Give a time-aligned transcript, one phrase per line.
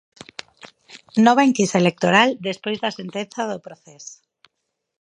[1.25, 4.05] Nova enquisa electoral despois da sentenza do Procés.